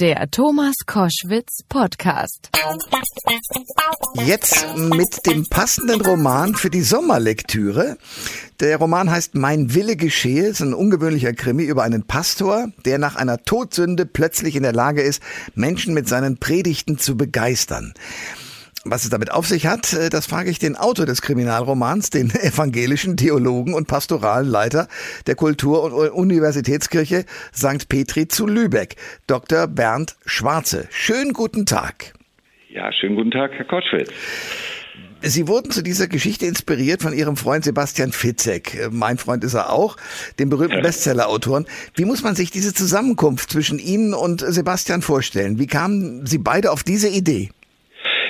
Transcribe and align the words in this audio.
Der 0.00 0.30
Thomas 0.30 0.76
Koschwitz 0.86 1.64
Podcast. 1.68 2.50
Jetzt 4.24 4.64
mit 4.76 5.26
dem 5.26 5.44
passenden 5.48 6.00
Roman 6.00 6.54
für 6.54 6.70
die 6.70 6.82
Sommerlektüre. 6.82 7.98
Der 8.60 8.76
Roman 8.76 9.10
heißt 9.10 9.34
Mein 9.34 9.74
Wille 9.74 9.96
geschehe. 9.96 10.44
Es 10.44 10.60
ist 10.60 10.60
ein 10.60 10.74
ungewöhnlicher 10.74 11.32
Krimi 11.32 11.64
über 11.64 11.82
einen 11.82 12.04
Pastor, 12.04 12.68
der 12.84 12.98
nach 12.98 13.16
einer 13.16 13.42
Todsünde 13.42 14.06
plötzlich 14.06 14.54
in 14.54 14.62
der 14.62 14.72
Lage 14.72 15.02
ist, 15.02 15.20
Menschen 15.56 15.94
mit 15.94 16.08
seinen 16.08 16.38
Predigten 16.38 16.98
zu 16.98 17.16
begeistern. 17.16 17.92
Was 18.84 19.04
es 19.04 19.10
damit 19.10 19.32
auf 19.32 19.46
sich 19.46 19.66
hat, 19.66 19.92
äh, 19.92 20.08
das 20.08 20.26
frage 20.26 20.50
ich 20.50 20.58
den 20.58 20.76
Autor 20.76 21.04
des 21.04 21.20
Kriminalromans, 21.20 22.10
den 22.10 22.30
evangelischen 22.42 23.16
Theologen 23.16 23.74
und 23.74 23.88
pastoralen 23.88 24.48
Leiter 24.48 24.88
der 25.26 25.34
Kultur- 25.34 25.92
und 25.92 26.10
Universitätskirche 26.10 27.24
St. 27.54 27.88
Petri 27.88 28.28
zu 28.28 28.46
Lübeck, 28.46 28.96
Dr. 29.26 29.66
Bernd 29.66 30.16
Schwarze. 30.26 30.86
Schönen 30.90 31.32
guten 31.32 31.66
Tag. 31.66 32.14
Ja, 32.70 32.92
schönen 32.92 33.16
guten 33.16 33.30
Tag, 33.30 33.52
Herr 33.54 33.64
Kotschwitz. 33.64 34.10
Sie 35.20 35.48
wurden 35.48 35.72
zu 35.72 35.82
dieser 35.82 36.06
Geschichte 36.06 36.46
inspiriert 36.46 37.02
von 37.02 37.12
Ihrem 37.12 37.36
Freund 37.36 37.64
Sebastian 37.64 38.12
Fitzek. 38.12 38.74
Äh, 38.74 38.88
mein 38.92 39.18
Freund 39.18 39.42
ist 39.42 39.54
er 39.54 39.72
auch, 39.72 39.96
dem 40.38 40.48
berühmten 40.48 40.80
Bestseller-Autoren. 40.80 41.66
Wie 41.96 42.04
muss 42.04 42.22
man 42.22 42.36
sich 42.36 42.52
diese 42.52 42.72
Zusammenkunft 42.72 43.50
zwischen 43.50 43.80
Ihnen 43.80 44.14
und 44.14 44.40
Sebastian 44.40 45.02
vorstellen? 45.02 45.58
Wie 45.58 45.66
kamen 45.66 46.24
Sie 46.26 46.38
beide 46.38 46.70
auf 46.70 46.84
diese 46.84 47.08
Idee? 47.08 47.50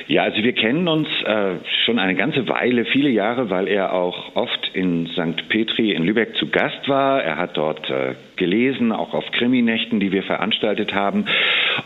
Ja, 0.08 0.22
also 0.22 0.42
wir 0.42 0.54
kennen 0.54 0.88
uns 0.88 1.06
äh, 1.24 1.56
schon 1.84 1.98
eine 1.98 2.14
ganze 2.14 2.48
Weile, 2.48 2.86
viele 2.86 3.10
Jahre, 3.10 3.50
weil 3.50 3.68
er 3.68 3.92
auch 3.92 4.34
oft 4.36 4.70
in 4.72 5.06
St. 5.08 5.50
Petri 5.50 5.92
in 5.92 6.04
Lübeck 6.04 6.34
zu 6.36 6.48
Gast 6.48 6.88
war. 6.88 7.22
Er 7.22 7.36
hat 7.36 7.58
dort 7.58 7.90
äh, 7.90 8.14
gelesen, 8.38 8.92
auch 8.92 9.14
auf 9.14 9.30
Kriminächten, 9.32 10.00
die 10.00 10.12
wir 10.12 10.22
veranstaltet 10.22 10.94
haben. 10.94 11.26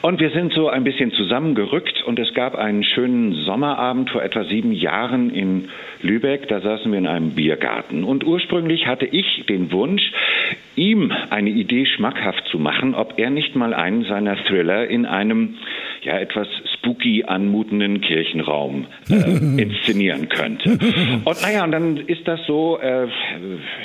Und 0.00 0.20
wir 0.20 0.30
sind 0.30 0.52
so 0.52 0.68
ein 0.68 0.84
bisschen 0.84 1.12
zusammengerückt 1.12 2.02
und 2.04 2.18
es 2.18 2.32
gab 2.34 2.54
einen 2.54 2.84
schönen 2.84 3.32
Sommerabend 3.32 4.10
vor 4.10 4.22
etwa 4.22 4.44
sieben 4.44 4.72
Jahren 4.72 5.30
in 5.30 5.68
Lübeck. 6.02 6.48
Da 6.48 6.60
saßen 6.60 6.90
wir 6.90 6.98
in 6.98 7.06
einem 7.06 7.30
Biergarten. 7.30 8.04
Und 8.04 8.24
ursprünglich 8.24 8.86
hatte 8.86 9.06
ich 9.06 9.44
den 9.48 9.72
Wunsch, 9.72 10.02
ihm 10.76 11.12
eine 11.30 11.50
Idee 11.50 11.86
schmackhaft 11.86 12.46
zu 12.50 12.58
machen, 12.58 12.94
ob 12.94 13.18
er 13.18 13.30
nicht 13.30 13.56
mal 13.56 13.74
einen 13.74 14.04
seiner 14.04 14.36
Thriller 14.44 14.86
in 14.88 15.06
einem 15.06 15.56
ja 16.02 16.18
etwas 16.18 16.48
spooky 16.74 17.24
anmutenden 17.24 18.00
Kirchenraum 18.00 18.86
äh, 19.08 19.14
inszenieren 19.62 20.28
könnte. 20.28 20.70
Und 21.24 21.42
naja, 21.42 21.64
und 21.64 21.72
dann 21.72 21.96
ist 21.96 22.26
das 22.26 22.40
so, 22.46 22.78
äh, 22.80 23.06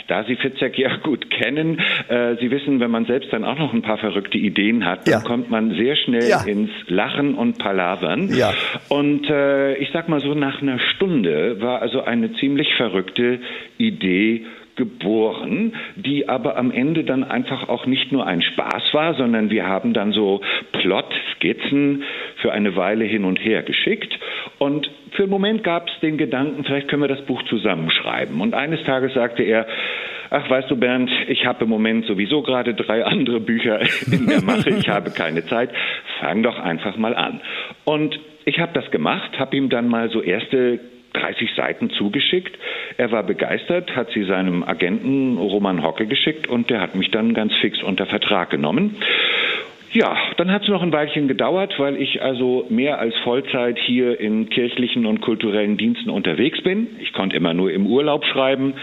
da 0.07 0.23
Sie 0.23 0.35
Fitzek 0.35 0.77
ja 0.77 0.97
gut 0.97 1.29
kennen, 1.29 1.79
äh, 2.07 2.35
Sie 2.39 2.49
wissen, 2.49 2.56
wenn 2.65 2.91
man 2.91 3.05
selbst 3.05 3.31
dann 3.31 3.43
auch 3.43 3.57
noch 3.57 3.73
ein 3.73 3.81
paar 3.81 3.97
verrückte 3.97 4.37
Ideen 4.37 4.85
hat, 4.85 5.07
dann 5.07 5.21
ja. 5.21 5.27
kommt 5.27 5.49
man 5.49 5.71
sehr 5.71 5.95
schnell 5.95 6.27
ja. 6.27 6.43
ins 6.43 6.71
Lachen 6.87 7.35
und 7.35 7.57
Palavern. 7.57 8.29
Ja. 8.35 8.53
Und 8.89 9.29
äh, 9.29 9.75
ich 9.75 9.89
sag 9.93 10.09
mal 10.09 10.19
so, 10.19 10.33
nach 10.33 10.61
einer 10.61 10.79
Stunde 10.79 11.61
war 11.61 11.81
also 11.81 12.03
eine 12.03 12.33
ziemlich 12.33 12.73
verrückte 12.75 13.39
Idee 13.77 14.45
geboren, 14.77 15.73
die 15.95 16.29
aber 16.29 16.55
am 16.55 16.71
Ende 16.71 17.03
dann 17.03 17.23
einfach 17.23 17.67
auch 17.67 17.85
nicht 17.85 18.11
nur 18.11 18.25
ein 18.27 18.41
Spaß 18.41 18.93
war, 18.93 19.15
sondern 19.15 19.49
wir 19.49 19.65
haben 19.65 19.93
dann 19.93 20.11
so 20.13 20.41
Plot-Skizzen 20.71 22.03
für 22.41 22.53
eine 22.53 22.75
Weile 22.75 23.03
hin 23.03 23.25
und 23.25 23.37
her 23.43 23.63
geschickt 23.63 24.17
und 24.59 24.89
für 25.11 25.23
einen 25.23 25.31
Moment 25.31 25.63
gab 25.63 25.87
es 25.87 25.99
den 26.01 26.17
Gedanken, 26.17 26.63
vielleicht 26.63 26.87
können 26.87 27.01
wir 27.01 27.07
das 27.07 27.25
Buch 27.25 27.41
zusammenschreiben. 27.43 28.39
Und 28.39 28.53
eines 28.53 28.83
Tages 28.83 29.13
sagte 29.15 29.41
er, 29.41 29.65
ach 30.29 30.49
weißt 30.49 30.69
du 30.69 30.75
Bernd, 30.75 31.09
ich 31.27 31.45
habe 31.45 31.63
im 31.63 31.69
Moment 31.69 32.05
sowieso 32.05 32.41
gerade 32.41 32.73
drei 32.73 33.05
andere 33.05 33.39
Bücher 33.39 33.79
in 34.11 34.27
der 34.27 34.43
Mache, 34.43 34.69
ich 34.69 34.89
habe 34.89 35.11
keine 35.11 35.45
Zeit, 35.45 35.69
fang 36.19 36.43
doch 36.43 36.59
einfach 36.59 36.97
mal 36.97 37.15
an. 37.15 37.41
Und 37.85 38.19
ich 38.45 38.59
habe 38.59 38.71
das 38.73 38.89
gemacht, 38.91 39.39
habe 39.39 39.57
ihm 39.57 39.69
dann 39.69 39.87
mal 39.87 40.09
so 40.09 40.21
erste 40.21 40.79
30 41.13 41.53
Seiten 41.55 41.89
zugeschickt. 41.89 42.57
Er 42.97 43.11
war 43.11 43.23
begeistert, 43.23 43.95
hat 43.95 44.11
sie 44.11 44.23
seinem 44.23 44.63
Agenten 44.63 45.37
Roman 45.37 45.83
Hocke 45.83 46.05
geschickt 46.05 46.47
und 46.47 46.69
der 46.69 46.81
hat 46.81 46.95
mich 46.95 47.11
dann 47.11 47.33
ganz 47.33 47.53
fix 47.55 47.81
unter 47.81 48.05
Vertrag 48.05 48.49
genommen. 48.49 48.95
Ja, 49.91 50.17
dann 50.35 50.51
hat 50.51 50.63
es 50.63 50.67
noch 50.67 50.83
ein 50.83 50.91
Weilchen 50.91 51.27
gedauert, 51.27 51.75
weil 51.79 51.95
ich 51.95 52.21
also 52.21 52.65
mehr 52.69 52.99
als 52.99 53.15
Vollzeit 53.23 53.79
hier 53.79 54.19
in 54.19 54.49
kirchlichen 54.49 55.05
und 55.05 55.21
kulturellen 55.21 55.77
Diensten 55.77 56.09
unterwegs 56.09 56.61
bin. 56.61 56.87
Ich 56.99 57.13
konnte 57.13 57.35
immer 57.35 57.53
nur 57.53 57.71
im 57.71 57.87
Urlaub 57.87 58.25
schreiben 58.25 58.73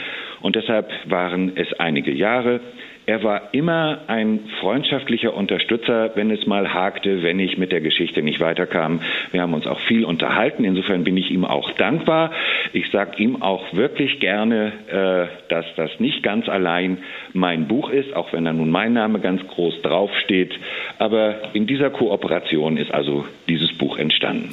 und 0.45 0.57
deshalb 0.57 0.91
waren 1.07 1.53
es 1.57 1.73
einige 1.81 2.13
Jahre. 2.13 2.61
Er 3.07 3.23
war 3.23 3.55
immer 3.55 4.01
ein 4.09 4.41
freundschaftlicher 4.61 5.33
Unterstützer, 5.33 6.11
wenn 6.17 6.31
es 6.31 6.47
mal 6.47 6.75
hakte, 6.75 7.23
wenn 7.23 7.39
ich 7.39 7.57
mit 7.57 7.73
der 7.73 7.81
Geschichte 7.81 8.21
nicht 8.21 8.41
weiterkam. 8.41 9.01
Wir 9.33 9.41
haben 9.41 9.55
uns 9.55 9.67
auch 9.67 9.81
viel 9.89 10.05
unterhalten. 10.05 10.65
Insofern 10.65 11.03
bin 11.03 11.17
ich 11.17 11.31
ihm 11.31 11.47
auch 11.47 11.71
dankbar. 11.79 12.31
Ich 12.75 12.91
sage 12.91 13.23
ihm 13.23 13.41
auch 13.41 13.73
wirklich 13.73 14.21
gerne, 14.21 14.73
äh, 14.89 15.49
dass 15.49 15.65
das 15.77 15.99
nicht 15.99 16.23
ganz 16.23 16.47
allein 16.47 16.99
mein 17.33 17.67
Buch 17.67 17.89
ist, 17.89 18.15
auch 18.15 18.35
wenn 18.35 18.45
da 18.45 18.53
nun 18.53 18.71
mein 18.71 18.93
Name 18.93 19.21
ganz 19.21 19.41
groß 19.47 19.81
draufsteht. 19.81 20.53
Aber 20.99 21.55
in 21.55 21.67
dieser 21.67 21.89
Kooperation 21.89 22.77
ist 22.77 22.93
also 22.93 23.25
dieses 23.49 23.73
Buch 23.79 23.97
entstanden. 23.97 24.51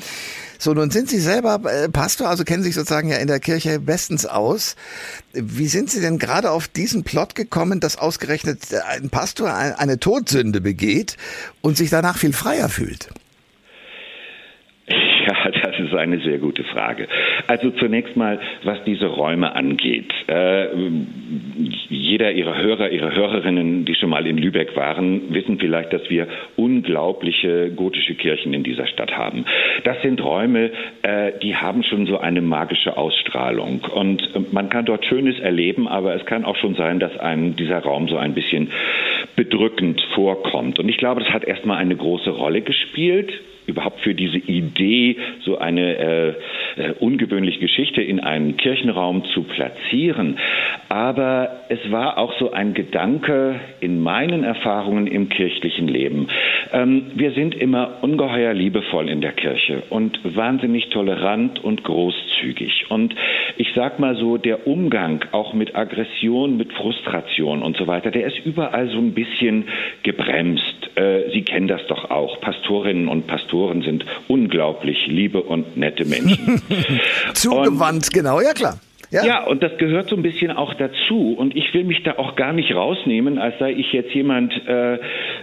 So, 0.64 0.76
nun 0.76 0.92
sind 0.92 1.10
Sie 1.10 1.20
selber 1.20 1.60
äh, 1.66 1.90
Pastor, 1.90 2.30
also 2.30 2.44
kennen 2.44 2.62
sich 2.62 2.76
sozusagen 2.76 3.10
ja 3.10 3.18
in 3.18 3.26
der 3.26 3.40
Kirche 3.40 3.80
bestens 3.80 4.28
aus. 4.28 4.76
Wie 5.34 5.68
sind 5.68 5.90
Sie 5.90 6.02
denn 6.02 6.20
gerade 6.20 6.52
auf 6.52 6.68
diesen 6.68 7.04
Plot 7.04 7.34
gekommen, 7.34 7.80
dass 7.80 7.98
ausgerechnet 7.98 8.72
ein 8.88 9.10
Pastor 9.10 9.52
eine 9.56 10.00
Todsünde 10.00 10.62
begeht 10.62 11.18
und 11.62 11.78
sich 11.78 11.90
danach 11.90 12.20
viel 12.20 12.32
freier 12.32 12.70
fühlt? 12.70 13.10
Ja, 15.28 15.52
das 15.52 15.80
ist 15.80 15.94
eine 15.94 16.20
sehr 16.20 16.40
gute 16.40 16.64
Frage. 16.64 17.08
Also 17.48 17.72
zunächst 17.72 18.16
mal, 18.16 18.40
was 18.64 18.84
diese 18.86 19.06
Räume 19.06 19.56
angeht. 19.56 20.12
Äh, 20.28 20.68
jeder 21.90 22.32
Ihrer 22.32 22.58
Hörer, 22.58 22.90
Ihre 22.90 23.14
Hörerinnen, 23.14 23.86
die 23.86 23.96
schon 23.96 24.10
mal 24.10 24.26
in 24.26 24.38
Lübeck 24.38 24.76
waren, 24.76 25.34
wissen 25.34 25.60
vielleicht, 25.60 25.94
dass 25.94 26.10
wir 26.10 26.28
unglaubliche 26.56 27.72
gotische 27.72 28.16
Kirchen 28.16 28.54
in 28.54 28.64
dieser 28.64 28.88
Stadt 28.88 29.16
haben. 29.16 29.46
Das 29.84 30.02
sind 30.02 30.24
Räume, 30.24 30.72
äh, 31.04 31.34
die 31.42 31.56
haben 31.56 31.84
schon 31.84 32.08
so 32.08 32.18
eine 32.18 32.42
magische 32.42 32.98
Ausstrahlung. 32.98 33.82
Und 33.94 34.24
äh, 34.36 34.40
man 34.52 34.70
kann 34.70 34.86
dort 34.86 35.06
Schönes 35.06 35.40
erleben, 35.40 35.88
aber 35.88 36.16
es 36.16 36.26
kann 36.26 36.46
auch 36.46 36.56
schon 36.58 36.76
sein, 36.76 37.00
dass 37.00 37.18
einem 37.18 37.56
dieser 37.56 37.80
Raum 37.80 38.08
so 38.08 38.18
ein 38.18 38.34
bisschen 38.34 38.72
bedrückend 39.36 40.02
vorkommt. 40.16 40.80
Und 40.80 40.90
ich 40.90 40.98
glaube, 40.98 41.22
das 41.22 41.32
hat 41.32 41.44
erstmal 41.44 41.78
eine 41.78 41.96
große 41.96 42.32
Rolle 42.32 42.62
gespielt 42.62 43.32
überhaupt 43.72 44.02
für 44.02 44.14
diese 44.14 44.38
Idee, 44.38 45.18
so 45.44 45.58
eine 45.58 45.98
äh, 45.98 46.34
äh, 46.76 46.94
ungewöhnliche 47.00 47.60
Geschichte 47.60 48.02
in 48.02 48.20
einen 48.20 48.58
Kirchenraum 48.58 49.24
zu 49.34 49.44
platzieren. 49.44 50.38
Aber 50.90 51.64
es 51.70 51.80
war 51.92 52.18
auch 52.18 52.38
so 52.40 52.52
ein 52.52 52.74
Gedanke 52.74 53.60
in 53.80 54.02
meinen 54.02 54.44
Erfahrungen 54.44 55.08
im 55.08 55.30
kirchlichen 55.30 55.88
Leben. 55.88 56.28
Ähm, 56.74 57.12
wir 57.16 57.32
sind 57.32 57.56
immer 57.56 58.00
ungeheuer 58.02 58.54
liebevoll 58.54 59.10
in 59.10 59.22
der 59.22 59.32
Kirche 59.32 59.84
und 59.90 60.20
wahnsinnig 60.36 60.90
tolerant 60.90 61.64
und 61.64 61.84
großzügig. 61.84 62.86
Und 62.90 63.16
ich 63.58 63.70
sag 63.76 64.00
mal 64.00 64.16
so, 64.16 64.38
der 64.38 64.68
Umgang 64.68 65.26
auch 65.32 65.54
mit 65.54 65.76
Aggression, 65.76 66.58
mit 66.58 66.74
Frustration 66.74 67.64
und 67.64 67.78
so 67.78 67.88
weiter, 67.88 68.12
der 68.12 68.28
ist 68.28 68.46
überall 68.46 68.90
so 68.90 68.98
ein 68.98 69.14
bisschen 69.14 69.66
gebremst. 70.04 70.92
Äh, 70.96 71.32
Sie 71.32 71.44
kennen 71.44 71.68
das 71.68 71.86
doch 71.88 72.12
auch. 72.12 72.42
Pastorinnen 72.42 73.08
und 73.08 73.28
Pastoren 73.28 73.61
sind 73.84 74.06
unglaublich 74.28 74.98
liebe 75.08 75.42
und 75.42 75.78
nette 75.78 76.06
Menschen. 76.06 76.62
Zugewandt, 77.34 78.06
und, 78.06 78.14
genau, 78.14 78.42
ja 78.42 78.54
klar. 78.54 78.80
Ja. 79.12 79.26
ja, 79.26 79.44
und 79.44 79.62
das 79.62 79.78
gehört 79.78 80.08
so 80.08 80.16
ein 80.16 80.22
bisschen 80.22 80.52
auch 80.52 80.74
dazu. 80.74 81.34
Und 81.38 81.54
ich 81.54 81.74
will 81.74 81.84
mich 81.84 82.02
da 82.04 82.18
auch 82.18 82.38
gar 82.38 82.54
nicht 82.54 82.74
rausnehmen, 82.74 83.40
als 83.40 83.60
sei 83.60 83.74
ich 83.74 83.92
jetzt 83.92 84.14
jemand, 84.14 84.54
äh, 84.68 85.00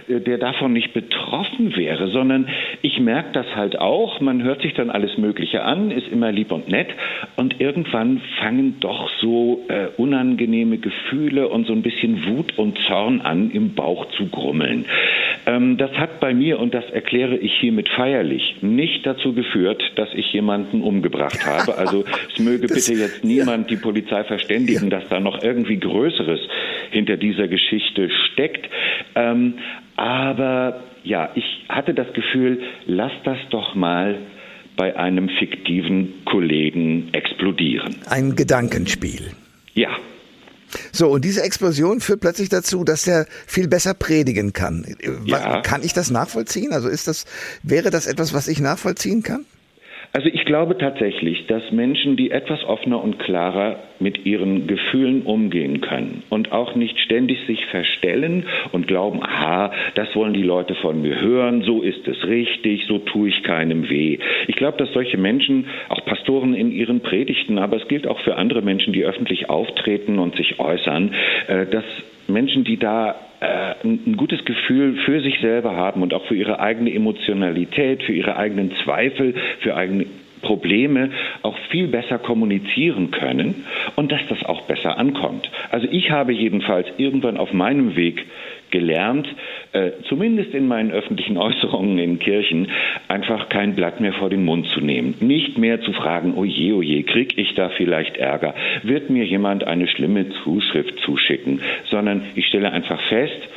der 0.07 0.39
davon 0.39 0.73
nicht 0.73 0.91
betroffen 0.93 1.75
wäre, 1.75 2.07
sondern 2.07 2.47
ich 2.81 2.99
merke 2.99 3.29
das 3.33 3.45
halt 3.55 3.77
auch. 3.77 4.21
Man 4.21 4.41
hört 4.41 4.63
sich 4.63 4.73
dann 4.73 4.89
alles 4.89 5.19
Mögliche 5.19 5.61
an, 5.61 5.91
ist 5.91 6.07
immer 6.07 6.31
lieb 6.31 6.51
und 6.51 6.67
nett. 6.67 6.87
Und 7.35 7.61
irgendwann 7.61 8.21
fangen 8.39 8.77
doch 8.79 9.07
so 9.21 9.63
äh, 9.67 9.89
unangenehme 9.97 10.79
Gefühle 10.79 11.47
und 11.47 11.67
so 11.67 11.73
ein 11.73 11.83
bisschen 11.83 12.25
Wut 12.25 12.57
und 12.57 12.75
Zorn 12.87 13.21
an, 13.21 13.51
im 13.51 13.75
Bauch 13.75 14.07
zu 14.17 14.29
grummeln. 14.29 14.85
Ähm, 15.45 15.77
das 15.77 15.91
hat 15.91 16.19
bei 16.19 16.33
mir, 16.33 16.59
und 16.59 16.73
das 16.73 16.89
erkläre 16.89 17.37
ich 17.37 17.53
hiermit 17.59 17.87
feierlich, 17.89 18.55
nicht 18.61 19.05
dazu 19.05 19.33
geführt, 19.33 19.83
dass 19.95 20.09
ich 20.15 20.33
jemanden 20.33 20.81
umgebracht 20.81 21.45
habe. 21.45 21.77
Also 21.77 22.03
es 22.33 22.39
möge 22.39 22.67
bitte 22.67 22.93
jetzt 22.93 23.23
niemand 23.23 23.58
niemand 23.59 23.69
die 23.69 23.77
Polizei 23.77 24.23
verständigen, 24.23 24.89
ja. 24.89 24.99
dass 24.99 25.09
da 25.09 25.19
noch 25.19 25.41
irgendwie 25.43 25.79
Größeres 25.79 26.39
hinter 26.91 27.17
dieser 27.17 27.47
Geschichte 27.47 28.09
steckt. 28.31 28.69
Ähm, 29.15 29.55
aber 29.95 30.83
ja, 31.03 31.29
ich 31.35 31.65
hatte 31.69 31.93
das 31.93 32.11
Gefühl, 32.13 32.61
lass 32.85 33.11
das 33.23 33.37
doch 33.49 33.75
mal 33.75 34.17
bei 34.77 34.95
einem 34.95 35.29
fiktiven 35.39 36.23
Kollegen 36.25 37.09
explodieren. 37.11 37.95
Ein 38.09 38.35
Gedankenspiel. 38.35 39.31
Ja. 39.73 39.89
So, 40.91 41.09
und 41.09 41.25
diese 41.25 41.41
Explosion 41.41 41.99
führt 41.99 42.21
plötzlich 42.21 42.47
dazu, 42.47 42.83
dass 42.83 43.07
er 43.07 43.25
viel 43.47 43.67
besser 43.67 43.93
predigen 43.95 44.53
kann. 44.53 44.85
Ja. 45.25 45.61
Kann 45.61 45.83
ich 45.83 45.93
das 45.93 46.11
nachvollziehen? 46.11 46.73
Also 46.73 46.87
ist 46.87 47.07
das, 47.07 47.25
wäre 47.63 47.89
das 47.89 48.05
etwas, 48.05 48.33
was 48.33 48.47
ich 48.47 48.59
nachvollziehen 48.59 49.23
kann? 49.23 49.45
Also 50.11 50.27
ich 50.27 50.43
glaube 50.45 50.75
tatsächlich, 50.77 51.45
dass 51.45 51.71
Menschen, 51.71 52.15
die 52.15 52.31
etwas 52.31 52.63
offener 52.63 53.03
und 53.03 53.19
klarer 53.19 53.79
mit 53.99 54.25
ihren 54.25 54.65
Gefühlen 54.65 55.21
umgehen 55.21 55.81
können 55.81 56.23
und 56.29 56.51
auch 56.51 56.73
nicht 56.73 56.99
ständig 56.99 57.45
sich 57.45 57.63
verstellen 57.67 58.45
und 58.71 58.87
glauben, 58.87 59.21
aha, 59.21 59.71
das 59.93 60.15
wollen 60.15 60.33
die 60.33 60.41
Leute 60.41 60.73
von 60.73 61.01
mir 61.03 61.21
hören, 61.21 61.61
so 61.61 61.83
ist 61.83 62.07
es 62.07 62.25
richtig, 62.25 62.85
so 62.87 62.97
tue 62.97 63.29
ich 63.29 63.43
keinem 63.43 63.87
weh. 63.87 64.17
Ich 64.47 64.55
glaube, 64.55 64.79
dass 64.79 64.91
solche 64.93 65.17
Menschen, 65.17 65.67
auch 65.89 66.03
Pastoren 66.05 66.55
in 66.55 66.71
ihren 66.71 67.01
Predigten, 67.01 67.59
aber 67.59 67.77
es 67.77 67.87
gilt 67.87 68.07
auch 68.07 68.19
für 68.21 68.35
andere 68.35 68.63
Menschen, 68.63 68.93
die 68.93 69.05
öffentlich 69.05 69.49
auftreten 69.49 70.17
und 70.17 70.35
sich 70.35 70.59
äußern, 70.59 71.13
äh, 71.47 71.67
dass 71.67 71.85
Menschen, 72.27 72.63
die 72.63 72.77
da 72.77 73.15
ein 73.41 74.17
gutes 74.17 74.43
Gefühl 74.43 74.97
für 75.05 75.21
sich 75.21 75.39
selber 75.39 75.75
haben 75.75 76.01
und 76.01 76.13
auch 76.13 76.25
für 76.25 76.35
ihre 76.35 76.59
eigene 76.59 76.93
Emotionalität, 76.93 78.03
für 78.03 78.13
ihre 78.13 78.35
eigenen 78.35 78.73
Zweifel, 78.83 79.33
für 79.61 79.75
eigene 79.75 80.05
Probleme 80.41 81.09
auch 81.41 81.57
viel 81.69 81.87
besser 81.87 82.17
kommunizieren 82.17 83.11
können 83.11 83.65
und 83.95 84.11
dass 84.11 84.21
das 84.29 84.43
auch 84.45 84.61
besser 84.63 84.97
ankommt. 84.97 85.49
Also 85.69 85.87
ich 85.91 86.11
habe 86.11 86.33
jedenfalls 86.33 86.87
irgendwann 86.97 87.37
auf 87.37 87.53
meinem 87.53 87.95
Weg 87.95 88.25
gelernt, 88.71 89.27
äh, 89.73 89.91
zumindest 90.07 90.53
in 90.53 90.67
meinen 90.67 90.91
öffentlichen 90.91 91.37
Äußerungen 91.49 91.97
in 91.97 92.19
Kirchen, 92.19 92.69
einfach 93.07 93.49
kein 93.49 93.75
Blatt 93.75 93.99
mehr 93.99 94.13
vor 94.13 94.29
den 94.29 94.45
Mund 94.45 94.67
zu 94.67 94.81
nehmen. 94.81 95.15
Nicht 95.19 95.57
mehr 95.57 95.81
zu 95.81 95.93
fragen, 95.93 96.35
oje, 96.35 96.75
oje, 96.75 97.03
krieg 97.03 97.37
ich 97.37 97.55
da 97.55 97.69
vielleicht 97.69 98.17
Ärger? 98.17 98.53
Wird 98.83 99.09
mir 99.09 99.25
jemand 99.25 99.65
eine 99.65 99.87
schlimme 99.87 100.29
Zuschrift 100.43 100.99
zuschicken? 101.05 101.61
Sondern 101.89 102.23
ich 102.35 102.47
stelle 102.47 102.71
einfach 102.71 103.01
fest, 103.09 103.49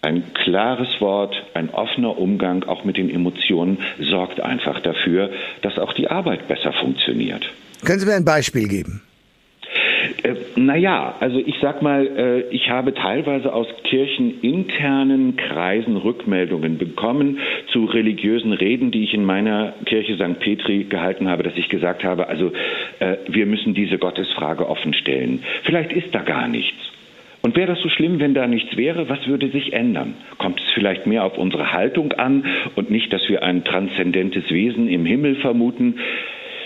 ein 0.00 0.32
klares 0.32 1.00
Wort, 1.00 1.34
ein 1.54 1.70
offener 1.70 2.18
Umgang 2.18 2.62
auch 2.64 2.84
mit 2.84 2.96
den 2.96 3.10
Emotionen 3.10 3.78
sorgt 3.98 4.40
einfach 4.40 4.80
dafür, 4.80 5.30
dass 5.62 5.78
auch 5.78 5.92
die 5.92 6.08
Arbeit 6.08 6.46
besser 6.46 6.72
funktioniert. 6.72 7.50
Können 7.84 7.98
Sie 7.98 8.06
mir 8.06 8.14
ein 8.14 8.24
Beispiel 8.24 8.68
geben? 8.68 9.02
Äh, 10.22 10.34
naja, 10.56 11.14
also 11.20 11.38
ich 11.38 11.56
sag 11.60 11.80
mal, 11.82 12.06
äh, 12.06 12.40
ich 12.50 12.70
habe 12.70 12.92
teilweise 12.94 13.52
aus 13.52 13.66
kircheninternen 13.84 15.36
Kreisen 15.36 15.96
Rückmeldungen 15.96 16.78
bekommen 16.78 17.38
zu 17.72 17.84
religiösen 17.84 18.52
Reden, 18.52 18.90
die 18.90 19.04
ich 19.04 19.14
in 19.14 19.24
meiner 19.24 19.74
Kirche 19.84 20.16
St. 20.16 20.40
Petri 20.40 20.84
gehalten 20.84 21.28
habe, 21.28 21.42
dass 21.44 21.56
ich 21.56 21.68
gesagt 21.68 22.02
habe, 22.04 22.28
also 22.28 22.52
äh, 22.98 23.16
wir 23.28 23.46
müssen 23.46 23.74
diese 23.74 23.98
Gottesfrage 23.98 24.68
offen 24.68 24.92
stellen. 24.92 25.44
Vielleicht 25.62 25.92
ist 25.92 26.12
da 26.14 26.20
gar 26.20 26.48
nichts. 26.48 26.76
Und 27.40 27.56
wäre 27.56 27.68
das 27.68 27.80
so 27.80 27.88
schlimm, 27.88 28.18
wenn 28.18 28.34
da 28.34 28.48
nichts 28.48 28.76
wäre? 28.76 29.08
Was 29.08 29.26
würde 29.28 29.48
sich 29.48 29.72
ändern? 29.72 30.14
Kommt 30.38 30.60
es 30.60 30.66
vielleicht 30.74 31.06
mehr 31.06 31.24
auf 31.24 31.38
unsere 31.38 31.72
Haltung 31.72 32.12
an 32.12 32.44
und 32.74 32.90
nicht, 32.90 33.12
dass 33.12 33.28
wir 33.28 33.44
ein 33.44 33.64
transzendentes 33.64 34.50
Wesen 34.50 34.88
im 34.88 35.06
Himmel 35.06 35.36
vermuten? 35.36 36.00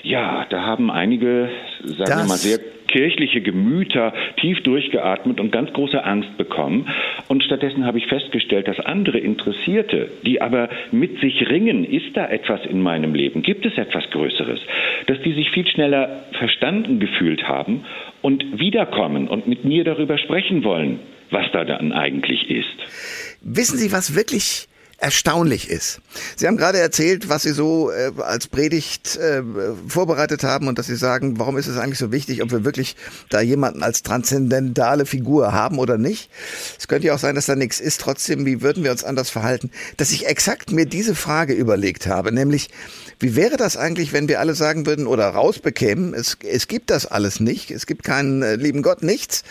Ja, 0.02 0.46
da 0.48 0.62
haben 0.62 0.90
einige, 0.90 1.50
sagen 1.84 1.98
das 1.98 2.22
wir 2.22 2.28
mal, 2.28 2.36
sehr 2.36 2.58
kirchliche 2.92 3.40
Gemüter 3.40 4.12
tief 4.36 4.62
durchgeatmet 4.62 5.40
und 5.40 5.50
ganz 5.50 5.72
große 5.72 6.04
Angst 6.04 6.36
bekommen. 6.36 6.88
Und 7.28 7.42
stattdessen 7.42 7.86
habe 7.86 7.98
ich 7.98 8.06
festgestellt, 8.06 8.68
dass 8.68 8.78
andere 8.80 9.18
Interessierte, 9.18 10.10
die 10.24 10.40
aber 10.40 10.68
mit 10.90 11.18
sich 11.20 11.48
ringen, 11.48 11.84
ist 11.84 12.16
da 12.16 12.26
etwas 12.26 12.60
in 12.66 12.80
meinem 12.80 13.14
Leben, 13.14 13.42
gibt 13.42 13.64
es 13.66 13.76
etwas 13.78 14.08
Größeres, 14.10 14.60
dass 15.06 15.20
die 15.22 15.32
sich 15.32 15.50
viel 15.50 15.66
schneller 15.66 16.24
verstanden 16.32 17.00
gefühlt 17.00 17.48
haben 17.48 17.84
und 18.20 18.60
wiederkommen 18.60 19.28
und 19.28 19.46
mit 19.46 19.64
mir 19.64 19.84
darüber 19.84 20.18
sprechen 20.18 20.64
wollen, 20.64 21.00
was 21.30 21.46
da 21.52 21.64
dann 21.64 21.92
eigentlich 21.92 22.50
ist. 22.50 22.76
Wissen 23.40 23.78
Sie, 23.78 23.90
was 23.90 24.14
wirklich 24.14 24.68
erstaunlich 25.02 25.68
ist. 25.68 26.00
Sie 26.36 26.46
haben 26.46 26.56
gerade 26.56 26.78
erzählt, 26.78 27.28
was 27.28 27.42
Sie 27.42 27.52
so 27.52 27.90
äh, 27.90 28.12
als 28.18 28.46
Predigt 28.46 29.16
äh, 29.16 29.42
vorbereitet 29.88 30.44
haben 30.44 30.68
und 30.68 30.78
dass 30.78 30.86
Sie 30.86 30.94
sagen, 30.94 31.40
warum 31.40 31.58
ist 31.58 31.66
es 31.66 31.76
eigentlich 31.76 31.98
so 31.98 32.12
wichtig, 32.12 32.40
ob 32.40 32.52
wir 32.52 32.64
wirklich 32.64 32.94
da 33.28 33.40
jemanden 33.40 33.82
als 33.82 34.04
transzendentale 34.04 35.04
Figur 35.04 35.52
haben 35.52 35.80
oder 35.80 35.98
nicht. 35.98 36.30
Es 36.78 36.86
könnte 36.86 37.08
ja 37.08 37.14
auch 37.14 37.18
sein, 37.18 37.34
dass 37.34 37.46
da 37.46 37.56
nichts 37.56 37.80
ist. 37.80 38.00
Trotzdem, 38.00 38.46
wie 38.46 38.62
würden 38.62 38.84
wir 38.84 38.92
uns 38.92 39.02
anders 39.02 39.28
verhalten? 39.28 39.72
Dass 39.96 40.12
ich 40.12 40.26
exakt 40.26 40.70
mir 40.70 40.86
diese 40.86 41.16
Frage 41.16 41.52
überlegt 41.52 42.06
habe, 42.06 42.30
nämlich, 42.30 42.70
wie 43.18 43.34
wäre 43.34 43.56
das 43.56 43.76
eigentlich, 43.76 44.12
wenn 44.12 44.28
wir 44.28 44.38
alle 44.38 44.54
sagen 44.54 44.86
würden 44.86 45.08
oder 45.08 45.28
rausbekämen, 45.28 46.14
es, 46.14 46.38
es 46.48 46.68
gibt 46.68 46.90
das 46.90 47.06
alles 47.06 47.40
nicht, 47.40 47.72
es 47.72 47.86
gibt 47.86 48.04
keinen 48.04 48.42
äh, 48.42 48.54
lieben 48.54 48.82
Gott, 48.82 49.02
nichts. 49.02 49.42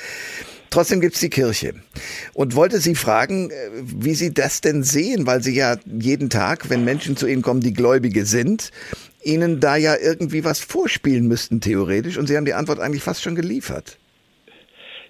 Trotzdem 0.71 1.01
gibt's 1.01 1.19
die 1.19 1.29
Kirche. 1.29 1.75
Und 2.33 2.56
wollte 2.56 2.79
Sie 2.79 2.95
fragen, 2.95 3.51
äh, 3.51 3.69
wie 3.83 4.15
Sie 4.15 4.33
das 4.33 4.62
denn 4.62 4.83
sehen, 4.83 5.27
weil 5.27 5.44
Sie 5.44 5.53
ja 5.53 5.75
jeden 5.85 6.29
Tag, 6.29 6.69
wenn 6.69 6.83
Menschen 6.83 7.15
zu 7.15 7.27
Ihnen 7.27 7.41
kommen, 7.41 7.59
die 7.59 7.73
Gläubige 7.73 8.25
sind, 8.25 8.71
Ihnen 9.21 9.59
da 9.59 9.75
ja 9.75 9.95
irgendwie 9.95 10.44
was 10.44 10.59
vorspielen 10.59 11.27
müssten, 11.27 11.62
theoretisch. 11.62 12.18
Und 12.18 12.27
Sie 12.27 12.38
haben 12.38 12.45
die 12.45 12.53
Antwort 12.53 12.79
eigentlich 12.79 13.03
fast 13.03 13.21
schon 13.21 13.35
geliefert. 13.35 13.97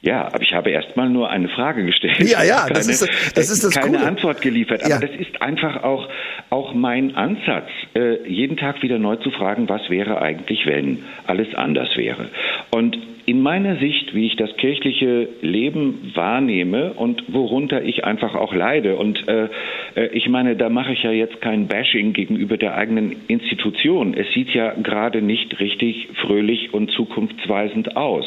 Ja, 0.03 0.25
aber 0.25 0.42
ich 0.42 0.53
habe 0.53 0.71
erstmal 0.71 1.09
nur 1.09 1.30
eine 1.30 1.48
Frage 1.48 1.86
gestellt. 1.86 2.19
Ja, 2.21 2.44
ja, 2.44 2.62
keine, 2.62 2.74
das 2.74 2.88
ist 2.88 3.07
das, 3.36 3.51
ist 3.51 3.63
das 3.63 3.75
keine 3.75 3.98
Coole. 3.98 4.07
Antwort 4.07 4.42
geliefert. 4.42 4.81
Aber 4.83 4.89
ja. 4.89 5.00
das 5.00 5.12
ist 5.12 5.42
einfach 5.44 5.83
auch, 5.83 6.09
auch 6.50 6.74
mein 6.74 7.15
Ansatz, 7.15 7.69
äh, 7.94 8.27
jeden 8.27 8.57
Tag 8.57 8.81
wieder 8.81 8.98
neu 8.98 9.18
zu 9.18 9.30
fragen, 9.30 9.69
was 9.69 9.92
wäre 9.92 10.19
eigentlich, 10.19 10.65
wenn 10.65 11.03
alles 11.27 11.53
anders 11.53 11.95
wäre. 11.98 12.30
Und 12.71 12.98
in 13.27 13.44
meiner 13.44 13.75
Sicht, 13.77 14.15
wie 14.15 14.25
ich 14.25 14.36
das 14.36 14.56
kirchliche 14.57 15.30
Leben 15.42 16.12
wahrnehme 16.15 16.94
und 16.94 17.31
worunter 17.31 17.83
ich 17.83 18.03
einfach 18.03 18.33
auch 18.33 18.56
leide. 18.56 18.95
Und 18.95 19.27
äh, 19.27 19.50
äh, 19.95 20.07
ich 20.13 20.27
meine, 20.30 20.56
da 20.56 20.69
mache 20.69 20.94
ich 20.94 21.03
ja 21.03 21.12
jetzt 21.12 21.42
kein 21.42 21.68
Bashing 21.68 22.13
gegenüber 22.13 22.57
der 22.57 22.75
eigenen 22.75 23.15
Institution. 23.27 24.15
Es 24.15 24.33
sieht 24.33 24.50
ja 24.50 24.74
gerade 24.74 25.21
nicht 25.21 25.59
richtig 25.59 26.09
fröhlich 26.21 26.74
und 26.74 26.89
zukunftsweisend 26.92 27.95
aus. 27.95 28.25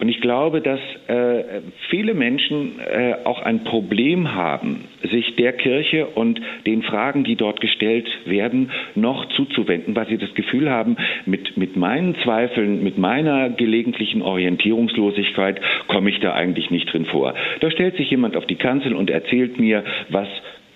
Und 0.00 0.08
ich 0.08 0.20
glaube, 0.22 0.62
dass 0.62 0.80
äh, 1.08 1.60
viele 1.90 2.14
Menschen 2.14 2.80
äh, 2.80 3.16
auch 3.24 3.42
ein 3.42 3.64
Problem 3.64 4.34
haben, 4.34 4.86
sich 5.10 5.36
der 5.36 5.52
Kirche 5.52 6.06
und 6.06 6.40
den 6.66 6.82
Fragen, 6.82 7.22
die 7.22 7.36
dort 7.36 7.60
gestellt 7.60 8.08
werden, 8.24 8.70
noch 8.94 9.28
zuzuwenden, 9.30 9.94
weil 9.94 10.08
sie 10.08 10.16
das 10.16 10.32
Gefühl 10.34 10.70
haben, 10.70 10.96
mit, 11.26 11.58
mit 11.58 11.76
meinen 11.76 12.16
Zweifeln, 12.24 12.82
mit 12.82 12.96
meiner 12.96 13.50
gelegentlichen 13.50 14.22
Orientierungslosigkeit 14.22 15.60
komme 15.86 16.08
ich 16.08 16.20
da 16.20 16.32
eigentlich 16.32 16.70
nicht 16.70 16.90
drin 16.90 17.04
vor. 17.04 17.34
Da 17.60 17.70
stellt 17.70 17.96
sich 17.96 18.10
jemand 18.10 18.36
auf 18.36 18.46
die 18.46 18.56
Kanzel 18.56 18.94
und 18.94 19.10
erzählt 19.10 19.60
mir, 19.60 19.84
was 20.08 20.28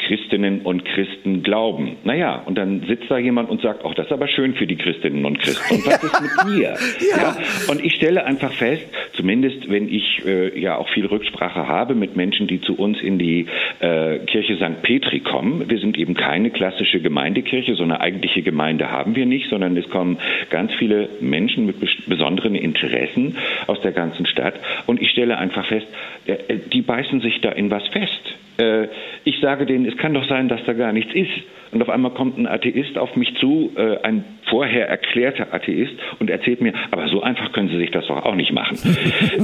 Christinnen 0.07 0.61
und 0.61 0.85
Christen 0.85 1.43
glauben. 1.43 1.97
Naja, 2.05 2.43
und 2.45 2.57
dann 2.59 2.83
sitzt 2.87 3.11
da 3.11 3.19
jemand 3.19 3.49
und 3.49 3.63
sagt, 3.63 3.85
auch 3.85 3.95
das 3.95 4.07
ist 4.07 4.13
aber 4.13 4.29
schön 4.29 4.55
für 4.55 4.67
die 4.67 4.77
Christinnen 4.77 5.25
und 5.25 5.39
Christen. 5.39 5.77
Und 5.77 5.87
was 5.87 6.03
ja. 6.03 6.09
ist 6.09 6.21
mit 6.21 6.57
mir? 6.57 6.75
Ja. 7.11 7.17
ja. 7.17 7.37
Und 7.69 7.85
ich 7.85 7.95
stelle 7.95 8.25
einfach 8.25 8.53
fest, 8.53 8.85
zumindest 9.13 9.71
wenn 9.71 9.89
ich 9.89 10.25
äh, 10.25 10.59
ja 10.59 10.77
auch 10.77 10.89
viel 10.89 11.07
Rücksprache 11.07 11.69
habe 11.69 11.95
mit 11.95 12.17
Menschen, 12.17 12.47
die 12.47 12.61
zu 12.61 12.75
uns 12.77 13.01
in 13.01 13.19
die 13.19 13.47
äh, 13.81 14.19
Kirche 14.21 14.57
St. 14.57 14.83
Petri 14.83 15.21
kommen, 15.21 15.69
wir 15.69 15.79
sind 15.79 15.99
eben 15.99 16.15
keine 16.15 16.51
klassische 16.51 17.01
Gemeindekirche, 17.01 17.75
so 17.75 17.83
eine 17.83 18.01
eigentliche 18.01 18.43
Gemeinde 18.43 18.91
haben 18.91 19.17
wir 19.17 19.27
nicht, 19.27 19.51
sondern 19.51 19.77
es 19.77 19.89
kommen 19.91 20.19
ganz 20.51 20.73
viele 20.75 21.09
Menschen 21.21 21.67
mit 21.67 21.77
besonderen 22.07 22.55
Interessen 22.55 23.37
aus 23.67 23.81
der 23.81 23.93
ganzen 23.93 24.27
Stadt. 24.27 24.55
Und 24.87 25.01
ich 25.01 25.11
stelle 25.11 25.39
einfach 25.39 25.67
fest, 25.67 25.87
äh, 26.27 26.57
die 26.73 26.83
beißen 26.83 27.21
sich 27.21 27.41
da 27.41 27.51
in 27.51 27.71
was 27.71 27.87
fest. 27.89 28.35
Äh, 28.59 28.89
ich 29.25 29.41
sage 29.41 29.67
denen, 29.67 29.87
es 29.87 29.97
kann 29.97 30.15
doch 30.15 30.27
sein, 30.29 30.49
dass 30.49 30.65
da 30.65 30.73
gar 30.73 30.93
nichts 30.93 31.15
ist. 31.15 31.31
Und 31.73 31.83
auf 31.83 31.89
einmal 31.89 32.13
kommt 32.13 32.39
ein 32.39 32.47
Atheist 32.47 32.97
auf 32.99 33.17
mich 33.17 33.35
zu, 33.37 33.73
äh, 33.77 33.99
ein 34.03 34.25
vorher 34.55 34.89
erklärter 34.89 35.53
Atheist, 35.53 35.95
und 36.21 36.31
erzählt 36.31 36.61
mir, 36.61 36.75
aber 36.93 37.09
so 37.09 37.23
einfach 37.23 37.51
können 37.51 37.71
Sie 37.71 37.77
sich 37.77 37.91
das 37.91 38.07
doch 38.07 38.25
auch 38.25 38.37
nicht 38.37 38.53
machen. 38.53 38.79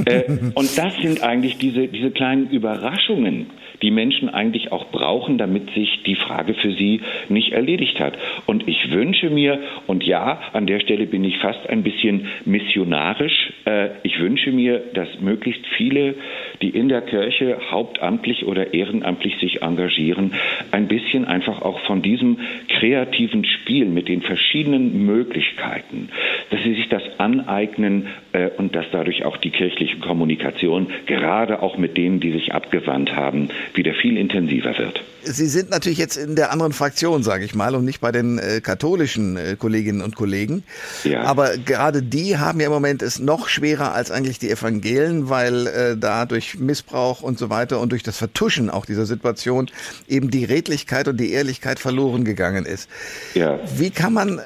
Äh, 0.05 0.23
und 0.55 0.77
das 0.77 0.95
sind 1.01 1.21
eigentlich 1.21 1.57
diese, 1.57 1.87
diese 1.87 2.11
kleinen 2.11 2.49
Überraschungen, 2.49 3.47
die 3.81 3.91
Menschen 3.91 4.29
eigentlich 4.29 4.71
auch 4.71 4.85
brauchen, 4.91 5.37
damit 5.37 5.69
sich 5.71 6.03
die 6.05 6.15
Frage 6.15 6.53
für 6.53 6.71
sie 6.71 7.01
nicht 7.29 7.51
erledigt 7.51 7.99
hat. 7.99 8.17
Und 8.45 8.67
ich 8.67 8.91
wünsche 8.91 9.29
mir, 9.29 9.59
und 9.87 10.03
ja, 10.03 10.39
an 10.53 10.65
der 10.65 10.79
Stelle 10.79 11.05
bin 11.05 11.23
ich 11.23 11.37
fast 11.39 11.69
ein 11.69 11.83
bisschen 11.83 12.27
missionarisch, 12.45 13.53
äh, 13.65 13.89
ich 14.03 14.19
wünsche 14.19 14.51
mir, 14.51 14.81
dass 14.93 15.07
möglichst 15.19 15.65
viele, 15.77 16.15
die 16.61 16.69
in 16.69 16.89
der 16.89 17.01
Kirche 17.01 17.57
hauptamtlich 17.69 18.45
oder 18.45 18.73
ehrenamtlich 18.73 19.37
sich 19.39 19.61
engagieren, 19.61 20.33
ein 20.71 20.87
bisschen 20.87 21.25
einfach 21.25 21.61
auch 21.61 21.79
von 21.81 22.01
diesem 22.01 22.39
kreativen 22.69 23.45
Spiel 23.45 23.85
mit 23.85 24.07
den 24.07 24.21
verschiedenen 24.21 25.00
Möglichkeiten 25.05 26.09
dass 26.51 26.61
sie 26.63 26.75
sich 26.75 26.89
das 26.89 27.01
aneignen 27.17 28.07
äh, 28.33 28.49
und 28.57 28.75
dass 28.75 28.85
dadurch 28.91 29.23
auch 29.23 29.37
die 29.37 29.51
kirchliche 29.51 29.99
Kommunikation, 29.99 30.87
gerade 31.07 31.61
auch 31.61 31.77
mit 31.77 31.97
denen, 31.97 32.19
die 32.19 32.31
sich 32.31 32.53
abgewandt 32.53 33.15
haben, 33.15 33.49
wieder 33.73 33.93
viel 33.93 34.17
intensiver 34.17 34.77
wird. 34.77 35.01
Sie 35.23 35.47
sind 35.47 35.69
natürlich 35.69 35.97
jetzt 35.97 36.17
in 36.17 36.35
der 36.35 36.51
anderen 36.51 36.73
Fraktion, 36.73 37.23
sage 37.23 37.45
ich 37.45 37.55
mal, 37.55 37.73
und 37.75 37.85
nicht 37.85 38.01
bei 38.01 38.11
den 38.11 38.37
äh, 38.37 38.59
katholischen 38.59 39.37
äh, 39.37 39.55
Kolleginnen 39.57 40.01
und 40.01 40.15
Kollegen. 40.15 40.63
Ja. 41.05 41.21
Aber 41.21 41.57
gerade 41.57 42.03
die 42.03 42.37
haben 42.37 42.59
ja 42.59 42.65
im 42.65 42.73
Moment 42.73 43.01
es 43.01 43.19
noch 43.19 43.47
schwerer 43.47 43.93
als 43.93 44.11
eigentlich 44.11 44.39
die 44.39 44.49
Evangelien, 44.49 45.29
weil 45.29 45.67
äh, 45.67 45.97
da 45.97 46.25
durch 46.25 46.59
Missbrauch 46.59 47.21
und 47.21 47.39
so 47.39 47.49
weiter 47.49 47.79
und 47.79 47.93
durch 47.93 48.03
das 48.03 48.17
Vertuschen 48.17 48.69
auch 48.69 48.85
dieser 48.85 49.05
Situation 49.05 49.69
eben 50.09 50.31
die 50.31 50.43
Redlichkeit 50.43 51.07
und 51.07 51.17
die 51.17 51.31
Ehrlichkeit 51.31 51.79
verloren 51.79 52.25
gegangen 52.25 52.65
ist. 52.65 52.89
Ja. 53.35 53.59
Wie 53.77 53.91
kann 53.91 54.13
man 54.13 54.41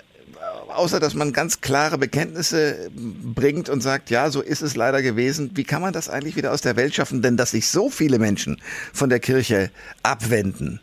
außer 0.76 1.00
dass 1.00 1.14
man 1.14 1.34
ganz 1.34 1.62
klare 1.62 1.98
Bekenntnisse 1.98 2.90
bringt 2.94 3.70
und 3.70 3.82
sagt, 3.82 4.10
ja, 4.10 4.30
so 4.30 4.42
ist 4.42 4.62
es 4.62 4.76
leider 4.76 5.02
gewesen. 5.02 5.52
Wie 5.56 5.64
kann 5.64 5.82
man 5.82 5.94
das 5.94 6.10
eigentlich 6.10 6.36
wieder 6.36 6.52
aus 6.52 6.62
der 6.62 6.76
Welt 6.76 6.96
schaffen? 6.96 7.22
Denn 7.22 7.38
dass 7.38 7.52
sich 7.52 7.68
so 7.68 7.90
viele 7.90 8.20
Menschen 8.20 8.62
von 8.94 9.10
der 9.10 9.20
Kirche 9.20 9.72
abwenden, 10.04 10.80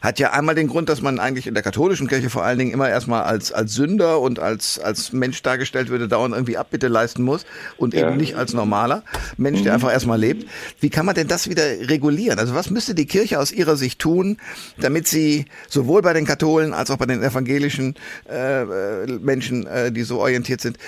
hat 0.00 0.18
ja 0.18 0.32
einmal 0.32 0.54
den 0.54 0.68
Grund, 0.68 0.88
dass 0.88 1.02
man 1.02 1.18
eigentlich 1.18 1.46
in 1.46 1.54
der 1.54 1.62
katholischen 1.62 2.08
Kirche 2.08 2.30
vor 2.30 2.44
allen 2.44 2.58
Dingen 2.58 2.72
immer 2.72 2.88
erstmal 2.88 3.22
als, 3.24 3.52
als 3.52 3.74
Sünder 3.74 4.20
und 4.20 4.38
als, 4.38 4.78
als 4.78 5.12
Mensch 5.12 5.42
dargestellt 5.42 5.88
würde, 5.88 6.08
dauernd 6.08 6.34
irgendwie 6.34 6.56
Abbitte 6.56 6.88
leisten 6.88 7.22
muss 7.22 7.44
und 7.76 7.94
ja. 7.94 8.08
eben 8.08 8.16
nicht 8.16 8.36
als 8.36 8.52
normaler 8.52 9.02
Mensch, 9.36 9.62
der 9.62 9.72
mhm. 9.72 9.76
einfach 9.76 9.92
erstmal 9.92 10.18
lebt. 10.18 10.48
Wie 10.80 10.90
kann 10.90 11.06
man 11.06 11.14
denn 11.14 11.28
das 11.28 11.48
wieder 11.48 11.64
regulieren? 11.64 12.38
Also 12.38 12.54
was 12.54 12.70
müsste 12.70 12.94
die 12.94 13.06
Kirche 13.06 13.38
aus 13.38 13.52
ihrer 13.52 13.76
Sicht 13.76 13.98
tun, 13.98 14.38
damit 14.78 15.08
sie 15.08 15.46
sowohl 15.68 16.02
bei 16.02 16.12
den 16.12 16.26
Katholen 16.26 16.74
als 16.74 16.90
auch 16.90 16.96
bei 16.96 17.06
den 17.06 17.22
evangelischen 17.22 17.94
äh, 18.28 18.62
äh 18.62 19.06
Menschen, 19.20 19.66
äh, 19.66 19.92
die 19.92 20.02
so 20.02 20.20
orientiert 20.20 20.60
sind, 20.60 20.78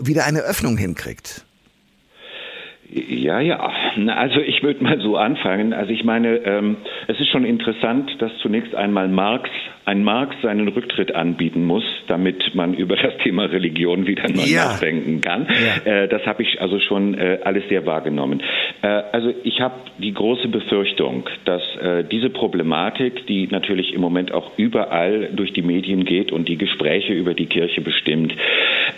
wieder 0.00 0.24
eine 0.24 0.40
Öffnung 0.40 0.76
hinkriegt? 0.76 1.44
Ja, 2.90 3.40
ja. 3.40 3.70
Also 4.16 4.40
ich 4.40 4.62
würde 4.62 4.82
mal 4.82 4.98
so 5.00 5.16
anfangen. 5.16 5.74
Also 5.74 5.92
ich 5.92 6.04
meine, 6.04 6.36
ähm, 6.38 6.76
es 7.06 7.20
ist 7.20 7.28
schon 7.28 7.44
interessant, 7.44 8.10
dass 8.18 8.30
zunächst 8.38 8.74
einmal 8.74 9.08
Marx, 9.08 9.50
ein 9.84 10.02
Marx 10.02 10.34
seinen 10.42 10.68
Rücktritt 10.68 11.14
anbieten 11.14 11.64
muss, 11.64 11.84
damit 12.06 12.54
man 12.54 12.72
über 12.72 12.96
das 12.96 13.16
Thema 13.18 13.44
Religion 13.44 14.06
wieder 14.06 14.28
neu 14.30 14.42
ja. 14.46 14.66
nachdenken 14.66 15.20
kann. 15.20 15.46
Ja. 15.84 15.92
Äh, 16.04 16.08
das 16.08 16.24
habe 16.24 16.42
ich 16.42 16.62
also 16.62 16.80
schon 16.80 17.12
äh, 17.12 17.40
alles 17.44 17.68
sehr 17.68 17.84
wahrgenommen. 17.84 18.42
Äh, 18.80 18.86
also 18.86 19.34
ich 19.44 19.60
habe 19.60 19.74
die 19.98 20.14
große 20.14 20.48
Befürchtung, 20.48 21.28
dass 21.44 21.62
äh, 21.76 22.04
diese 22.04 22.30
Problematik, 22.30 23.26
die 23.26 23.48
natürlich 23.48 23.92
im 23.92 24.00
Moment 24.00 24.32
auch 24.32 24.52
überall 24.56 25.28
durch 25.34 25.52
die 25.52 25.62
Medien 25.62 26.06
geht 26.06 26.32
und 26.32 26.48
die 26.48 26.56
Gespräche 26.56 27.12
über 27.12 27.34
die 27.34 27.46
Kirche 27.46 27.82
bestimmt, 27.82 28.34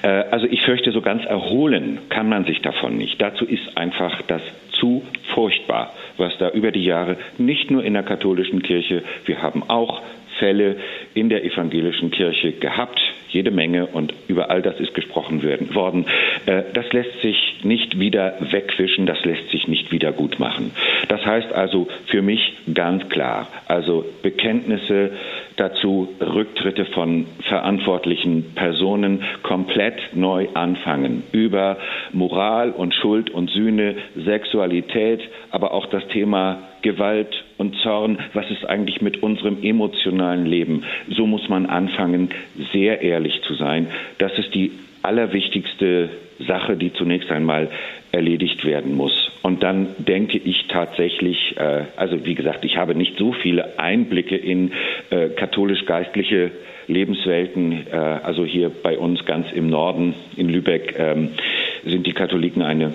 also 0.07 0.47
ich 0.47 0.63
fürchte, 0.63 0.93
so 0.93 1.01
ganz 1.01 1.25
erholen 1.25 1.99
kann 2.09 2.29
man 2.29 2.45
sich 2.45 2.63
davon 2.63 2.97
nicht. 2.97 3.21
Dazu 3.21 3.45
ist 3.45 3.77
einfach 3.77 4.23
das 4.23 4.43
zu 4.73 5.03
furchtbar, 5.35 5.93
was 6.17 6.37
da 6.39 6.51
über 6.51 6.73
die 6.73 6.85
Jahre 6.85 7.17
nicht 7.39 7.71
nur 7.71 7.85
in 7.85 7.95
der 7.95 8.03
katholischen 8.03 8.63
Kirche, 8.63 9.03
wir 9.27 9.43
haben 9.43 9.63
auch 9.69 10.03
Fälle 10.39 10.77
in 11.15 11.29
der 11.29 11.45
evangelischen 11.45 12.11
Kirche 12.11 12.53
gehabt, 12.53 13.01
jede 13.29 13.51
Menge 13.51 13.87
und 13.87 14.15
über 14.27 14.51
all 14.51 14.63
das 14.63 14.81
ist 14.81 14.95
gesprochen 14.95 15.43
worden. 15.75 16.07
Äh, 16.47 16.63
das 16.73 16.93
lässt 16.93 17.21
sich 17.21 17.61
nicht 17.63 18.01
wieder 18.01 18.35
wegwischen, 18.41 19.07
das 19.07 19.25
lässt 19.25 19.51
sich 19.51 19.69
nicht 19.69 19.93
wieder 19.93 20.13
gut 20.13 20.41
machen. 20.41 20.73
Das 21.09 21.25
heißt 21.25 21.53
also 21.53 21.89
für 22.07 22.23
mich 22.23 22.55
ganz 22.75 23.09
klar, 23.09 23.49
also 23.69 24.05
Bekenntnisse 24.23 25.13
dazu, 25.61 26.09
Rücktritte 26.21 26.87
von 26.87 27.27
verantwortlichen 27.49 28.53
Personen 28.55 29.23
komplett 29.43 30.01
neu 30.15 30.49
anfangen 30.55 31.23
über 31.33 31.77
Moral 32.13 32.71
und 32.71 32.95
Schuld 32.95 33.31
und 33.31 33.51
Sühne, 33.51 33.97
Sexualität, 34.17 35.21
aber 35.51 35.73
auch 35.73 35.87
das 35.87 36.07
Thema 36.09 36.63
Gewalt 36.83 37.45
und 37.59 37.77
Zorn, 37.83 38.19
was 38.33 38.51
ist 38.51 38.65
eigentlich 38.65 39.03
mit 39.03 39.23
unserem 39.23 39.63
emotionalen 39.63 40.47
Leben? 40.47 40.85
So 41.11 41.27
muss 41.27 41.49
man 41.49 41.67
anfangen, 41.67 42.31
sehr 42.73 43.03
ehrlich 43.03 43.43
zu 43.43 43.55
sein. 43.55 43.89
Das 44.19 44.33
ist 44.39 44.55
die 44.55 44.73
allerwichtigste 45.03 46.09
Sache, 46.47 46.77
die 46.77 46.93
zunächst 46.93 47.31
einmal 47.31 47.69
erledigt 48.13 48.65
werden 48.65 48.95
muss. 48.95 49.31
Und 49.43 49.63
dann 49.63 49.89
denke 49.99 50.39
ich 50.39 50.67
tatsächlich, 50.69 51.57
äh, 51.57 51.85
also 51.97 52.25
wie 52.25 52.35
gesagt, 52.35 52.65
ich 52.65 52.77
habe 52.77 52.95
nicht 52.95 53.19
so 53.19 53.33
viele 53.33 53.79
Einblicke 53.79 54.37
in 54.37 54.73
äh, 55.11 55.29
katholisch-geistliche 55.29 56.51
Lebenswelten. 56.87 57.87
Äh, 57.91 57.97
also 57.97 58.45
hier 58.45 58.71
bei 58.71 58.99
uns 58.99 59.25
ganz 59.25 59.53
im 59.53 59.69
Norden 59.71 60.15
in 60.37 60.49
Lübeck 60.49 60.95
ähm, 60.99 61.31
sind 61.85 62.07
die 62.07 62.13
Katholiken 62.13 62.63
eine 62.63 62.93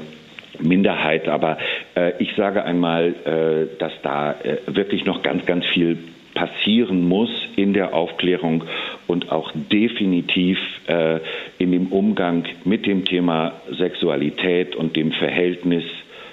Minderheit. 0.59 1.27
Aber 1.27 1.57
ich 2.17 2.33
sage 2.37 2.63
einmal, 2.63 3.13
dass 3.77 3.91
da 4.03 4.35
wirklich 4.67 5.03
noch 5.03 5.21
ganz, 5.21 5.45
ganz 5.45 5.65
viel 5.65 5.97
passieren 6.33 7.05
muss 7.07 7.29
in 7.57 7.73
der 7.73 7.93
Aufklärung 7.93 8.63
und 9.07 9.31
auch 9.31 9.51
definitiv 9.71 10.57
äh, 10.87 11.19
in 11.57 11.71
dem 11.71 11.87
Umgang 11.87 12.45
mit 12.63 12.85
dem 12.85 13.05
Thema 13.05 13.53
Sexualität 13.71 14.75
und 14.75 14.95
dem 14.95 15.11
Verhältnis 15.11 15.83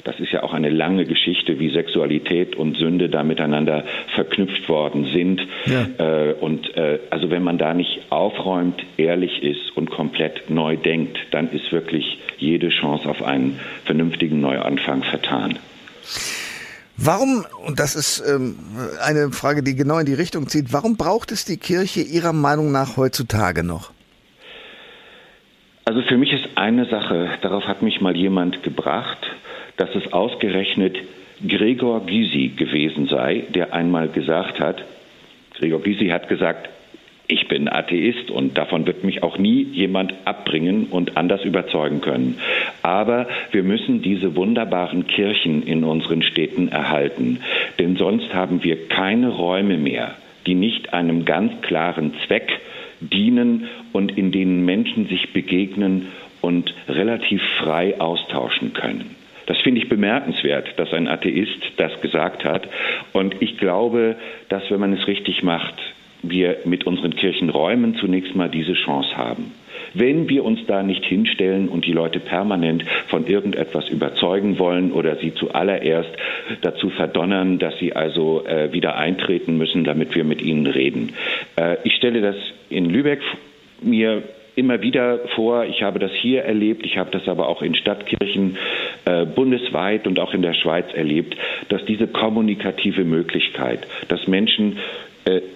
das 0.04 0.18
ist 0.18 0.32
ja 0.32 0.42
auch 0.42 0.52
eine 0.52 0.68
lange 0.68 1.04
Geschichte, 1.04 1.58
wie 1.58 1.70
Sexualität 1.70 2.56
und 2.56 2.76
Sünde 2.76 3.08
da 3.08 3.22
miteinander 3.22 3.84
verknüpft 4.14 4.68
worden 4.68 5.06
sind. 5.12 5.46
Ja. 5.66 6.30
Äh, 6.30 6.32
und 6.34 6.76
äh, 6.76 6.98
also 7.10 7.30
wenn 7.30 7.42
man 7.42 7.58
da 7.58 7.72
nicht 7.74 8.00
aufräumt, 8.10 8.82
ehrlich 8.96 9.42
ist 9.42 9.76
und 9.76 9.90
komplett 9.90 10.50
neu 10.50 10.76
denkt, 10.76 11.18
dann 11.30 11.50
ist 11.50 11.72
wirklich 11.72 12.18
jede 12.38 12.70
Chance 12.70 13.08
auf 13.08 13.22
einen 13.22 13.60
vernünftigen 13.84 14.40
Neuanfang 14.40 15.04
vertan. 15.04 15.58
Warum, 16.96 17.44
und 17.66 17.80
das 17.80 17.94
ist 17.96 18.22
ähm, 18.26 18.56
eine 19.02 19.30
Frage, 19.30 19.62
die 19.62 19.74
genau 19.74 19.98
in 19.98 20.06
die 20.06 20.14
Richtung 20.14 20.46
zieht, 20.48 20.72
warum 20.72 20.96
braucht 20.96 21.32
es 21.32 21.44
die 21.44 21.56
Kirche 21.56 22.00
Ihrer 22.00 22.32
Meinung 22.32 22.70
nach 22.70 22.96
heutzutage 22.96 23.64
noch? 23.64 23.90
Also 25.84 26.02
für 26.02 26.16
mich 26.16 26.32
ist 26.32 26.48
eine 26.54 26.84
Sache, 26.86 27.30
darauf 27.42 27.64
hat 27.64 27.82
mich 27.82 28.00
mal 28.00 28.16
jemand 28.16 28.62
gebracht, 28.62 29.18
dass 29.78 29.88
es 29.94 30.12
ausgerechnet 30.12 30.96
Gregor 31.46 32.06
Gysi 32.06 32.52
gewesen 32.56 33.08
sei, 33.08 33.46
der 33.52 33.72
einmal 33.72 34.08
gesagt 34.08 34.60
hat, 34.60 34.84
Gregor 35.58 35.80
Gysi 35.80 36.08
hat 36.08 36.28
gesagt, 36.28 36.68
ich 37.32 37.48
bin 37.48 37.66
Atheist 37.68 38.30
und 38.30 38.58
davon 38.58 38.86
wird 38.86 39.04
mich 39.04 39.22
auch 39.22 39.38
nie 39.38 39.62
jemand 39.72 40.12
abbringen 40.26 40.88
und 40.90 41.16
anders 41.16 41.44
überzeugen 41.44 42.02
können. 42.02 42.38
Aber 42.82 43.26
wir 43.52 43.62
müssen 43.62 44.02
diese 44.02 44.36
wunderbaren 44.36 45.06
Kirchen 45.06 45.62
in 45.62 45.82
unseren 45.82 46.22
Städten 46.22 46.68
erhalten, 46.68 47.40
denn 47.78 47.96
sonst 47.96 48.34
haben 48.34 48.62
wir 48.62 48.88
keine 48.88 49.30
Räume 49.30 49.78
mehr, 49.78 50.14
die 50.46 50.54
nicht 50.54 50.92
einem 50.92 51.24
ganz 51.24 51.52
klaren 51.62 52.12
Zweck 52.26 52.60
dienen 53.00 53.66
und 53.92 54.16
in 54.18 54.30
denen 54.30 54.64
Menschen 54.66 55.08
sich 55.08 55.32
begegnen 55.32 56.08
und 56.42 56.74
relativ 56.86 57.42
frei 57.58 57.98
austauschen 57.98 58.74
können. 58.74 59.16
Das 59.46 59.58
finde 59.58 59.80
ich 59.80 59.88
bemerkenswert, 59.88 60.78
dass 60.78 60.92
ein 60.92 61.08
Atheist 61.08 61.62
das 61.78 61.98
gesagt 62.00 62.44
hat. 62.44 62.68
Und 63.12 63.40
ich 63.40 63.56
glaube, 63.58 64.16
dass 64.48 64.70
wenn 64.70 64.80
man 64.80 64.92
es 64.92 65.06
richtig 65.06 65.42
macht, 65.42 65.74
wir 66.22 66.58
mit 66.64 66.86
unseren 66.86 67.14
Kirchenräumen 67.14 67.96
zunächst 67.96 68.34
mal 68.34 68.48
diese 68.48 68.74
Chance 68.74 69.16
haben. 69.16 69.52
Wenn 69.94 70.28
wir 70.28 70.44
uns 70.44 70.60
da 70.66 70.82
nicht 70.82 71.04
hinstellen 71.04 71.68
und 71.68 71.84
die 71.86 71.92
Leute 71.92 72.20
permanent 72.20 72.84
von 73.08 73.26
irgendetwas 73.26 73.88
überzeugen 73.88 74.58
wollen 74.58 74.92
oder 74.92 75.16
sie 75.16 75.34
zuallererst 75.34 76.10
dazu 76.62 76.88
verdonnern, 76.90 77.58
dass 77.58 77.78
sie 77.78 77.94
also 77.94 78.44
äh, 78.46 78.72
wieder 78.72 78.96
eintreten 78.96 79.58
müssen, 79.58 79.84
damit 79.84 80.14
wir 80.14 80.24
mit 80.24 80.40
ihnen 80.40 80.66
reden. 80.66 81.12
Äh, 81.56 81.76
ich 81.84 81.94
stelle 81.94 82.20
das 82.20 82.36
in 82.70 82.88
Lübeck 82.88 83.20
mir 83.82 84.22
immer 84.54 84.82
wieder 84.82 85.20
vor. 85.34 85.64
Ich 85.64 85.82
habe 85.82 85.98
das 85.98 86.12
hier 86.12 86.42
erlebt, 86.42 86.84
ich 86.84 86.98
habe 86.98 87.10
das 87.10 87.26
aber 87.28 87.48
auch 87.48 87.62
in 87.62 87.74
Stadtkirchen 87.74 88.56
äh, 89.04 89.24
bundesweit 89.24 90.06
und 90.06 90.18
auch 90.18 90.34
in 90.34 90.42
der 90.42 90.54
Schweiz 90.54 90.86
erlebt, 90.94 91.36
dass 91.68 91.84
diese 91.84 92.06
kommunikative 92.06 93.04
Möglichkeit, 93.04 93.86
dass 94.08 94.26
Menschen 94.26 94.78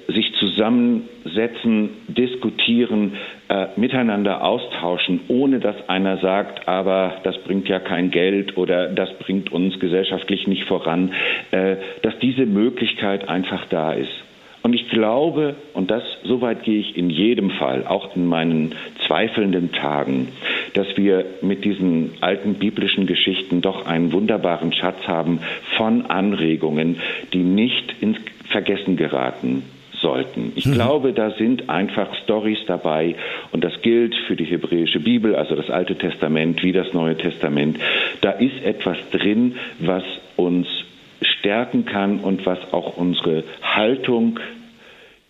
sich 0.09 0.33
zusammensetzen, 0.39 1.91
diskutieren, 2.09 3.15
äh, 3.49 3.67
miteinander 3.77 4.43
austauschen, 4.43 5.21
ohne 5.29 5.61
dass 5.61 5.89
einer 5.89 6.19
sagt, 6.19 6.69
aber 6.69 7.17
das 7.25 7.37
bringt 7.39 7.69
ja 7.69 7.79
kein 7.79 8.11
Geld 8.11 8.57
oder 8.57 8.89
das 8.89 9.13
bringt 9.19 9.53
uns 9.53 9.79
gesellschaftlich 9.81 10.47
nicht 10.47 10.65
voran, 10.65 11.13
äh, 11.51 11.77
dass 12.03 12.19
diese 12.21 12.47
Möglichkeit 12.47 13.29
einfach 13.29 13.67
da 13.67 13.93
ist. 13.93 14.13
Und 14.63 14.75
ich 14.75 14.89
glaube, 14.89 15.55
und 15.75 15.91
das, 15.91 16.03
soweit 16.25 16.65
gehe 16.65 16.81
ich 16.81 16.97
in 16.97 17.09
jedem 17.09 17.51
Fall, 17.51 17.87
auch 17.87 18.17
in 18.17 18.27
meinen 18.27 18.75
zweifelnden 19.07 19.73
Tagen, 19.73 20.29
dass 20.75 20.97
wir 20.97 21.25
mit 21.41 21.65
diesen 21.65 22.15
alten 22.21 22.55
biblischen 22.55 23.07
Geschichten 23.07 23.61
doch 23.61 23.87
einen 23.87 24.13
wunderbaren 24.13 24.73
Schatz 24.73 25.07
haben 25.07 25.41
von 25.77 26.07
Anregungen, 26.07 26.97
die 27.33 27.45
nicht 27.45 27.95
ins 28.01 28.19
Vergessen 28.51 28.97
geraten, 28.97 29.63
sollten. 30.01 30.53
Ich 30.55 30.67
mhm. 30.67 30.75
glaube, 30.75 31.13
da 31.13 31.31
sind 31.31 31.69
einfach 31.69 32.15
Stories 32.23 32.61
dabei 32.67 33.17
und 33.53 33.65
das 33.65 33.81
gilt 33.83 34.15
für 34.27 34.37
die 34.37 34.45
hebräische 34.45 35.01
Bibel, 35.01 35.35
also 35.35 35.55
das 35.55 35.71
Alte 35.71 35.97
Testament 35.97 36.63
wie 36.63 36.73
das 36.73 36.93
Neue 36.93 37.17
Testament. 37.17 37.79
Da 38.21 38.31
ist 38.31 38.63
etwas 38.65 38.99
drin, 39.11 39.57
was 39.79 40.05
uns 40.37 40.67
stärken 41.47 41.85
kann 41.85 42.19
und 42.19 42.45
was 42.45 42.59
auch 42.73 42.97
unsere 42.97 43.45
Haltung 43.63 44.41